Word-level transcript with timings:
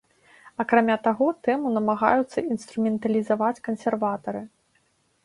Акрамя 0.61 0.93
таго, 1.07 1.27
тэму 1.47 1.73
намагаюцца 1.75 2.45
інструменталізаваць 2.55 3.63
кансерватары. 3.69 4.41